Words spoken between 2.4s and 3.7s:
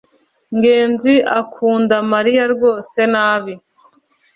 rwose nabi